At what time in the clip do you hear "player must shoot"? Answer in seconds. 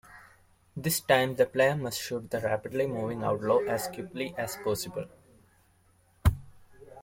1.45-2.31